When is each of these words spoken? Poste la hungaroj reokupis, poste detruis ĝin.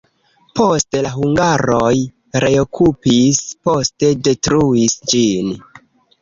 Poste 0.59 1.01
la 1.05 1.09
hungaroj 1.17 1.91
reokupis, 2.45 3.43
poste 3.69 4.11
detruis 4.29 4.97
ĝin. 5.13 5.55